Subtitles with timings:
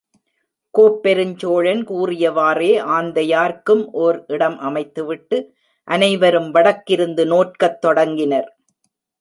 [0.73, 5.53] கோப்பெருஞ்சோழன் கூறியவாறே, ஆந்தையார்க்கும் ஒர் இடம் அமைத்து விட்டு,
[5.87, 8.49] அனைவரும் வடக்கிருந்து நோற்கத் தொடங்கினர்.